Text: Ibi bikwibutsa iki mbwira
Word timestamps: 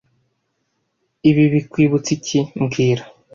Ibi 1.29 1.43
bikwibutsa 1.53 2.09
iki 2.17 2.39
mbwira 2.61 3.03